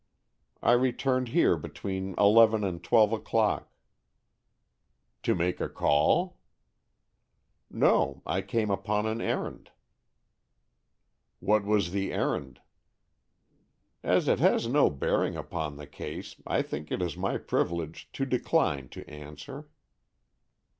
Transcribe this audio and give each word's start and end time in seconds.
"I 0.63 0.71
returned 0.71 1.27
here 1.27 1.55
between 1.55 2.15
eleven 2.17 2.63
and 2.63 2.83
twelve 2.83 3.13
o'clock." 3.13 3.69
"To 5.21 5.35
make 5.35 5.61
a 5.61 5.69
call?" 5.69 6.39
"No, 7.69 8.23
I 8.25 8.41
came 8.41 8.71
upon 8.71 9.05
an 9.05 9.21
errand." 9.21 9.69
"What 11.39 11.65
was 11.65 11.91
the 11.91 12.11
errand?" 12.11 12.61
"As 14.01 14.27
it 14.27 14.39
has 14.39 14.65
no 14.67 14.89
bearing 14.89 15.37
upon 15.37 15.75
the 15.77 15.85
case, 15.85 16.35
I 16.47 16.63
think 16.63 16.91
it 16.91 16.99
is 17.03 17.15
my 17.15 17.37
privilege 17.37 18.09
to 18.13 18.25
decline 18.25 18.89
to 18.89 19.07
answer." 19.07 19.69